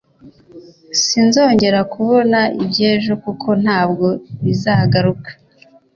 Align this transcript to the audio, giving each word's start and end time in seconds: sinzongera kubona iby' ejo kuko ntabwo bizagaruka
sinzongera 1.03 1.79
kubona 1.93 2.39
iby' 2.63 2.83
ejo 2.93 3.13
kuko 3.23 3.49
ntabwo 3.63 4.07
bizagaruka 4.43 5.29